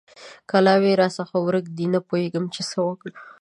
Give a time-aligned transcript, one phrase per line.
[0.01, 0.03] د
[0.51, 3.15] کلاوې سر راڅخه ورک دی؛ نه پوهېږم چې څه وکړم؟!